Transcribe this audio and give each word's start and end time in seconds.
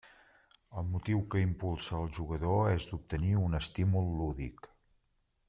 El 0.81 0.87
motiu 0.93 1.19
que 1.35 1.41
impulsa 1.47 1.93
el 1.99 2.09
jugador 2.19 2.71
és 2.73 2.89
d'obtenir 2.93 3.37
un 3.43 3.61
estímul 3.61 4.11
lúdic. 4.23 4.73